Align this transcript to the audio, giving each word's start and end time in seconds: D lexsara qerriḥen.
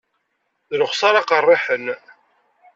D 0.69 0.71
lexsara 0.81 1.21
qerriḥen. 1.29 1.85